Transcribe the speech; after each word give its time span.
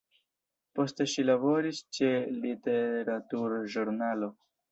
Poste 0.77 1.05
ŝi 1.11 1.25
laboris 1.29 1.81
ĉe 1.99 2.09
literaturĵurnalo. 2.47 4.35